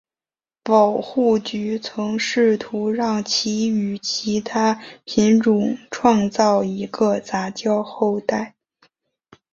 [0.63, 8.55] 保护局曾试图让其与其它品种创造一个杂交后代。